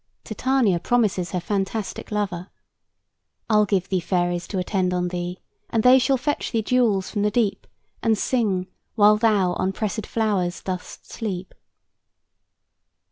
[0.23, 2.49] Titania promises her fantastic lover,
[3.51, 5.37] "I'll give thee fairies to attend on thee,
[5.69, 7.67] And they shall fetch thee jewels from the deep,
[8.01, 11.53] And sing, while thou on pressèd flowers dost sleep."